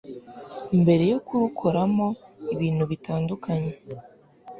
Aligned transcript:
mbere 0.81 1.03
yo 1.11 1.19
kurukoramo 1.27 2.07
ibintu 2.53 2.83
bitandukanye, 2.91 3.73